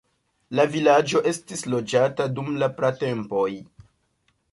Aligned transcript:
La 0.59 0.63
vilaĝo 0.75 1.19
estis 1.31 1.61
loĝata 1.73 2.27
dum 2.39 2.49
la 2.63 2.71
pratempoj. 2.79 3.47